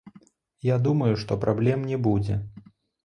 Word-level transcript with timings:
Я 0.67 0.77
думаю, 0.87 1.11
што 1.23 1.37
праблем 1.43 1.87
не 1.91 1.97
будзе. 2.09 2.43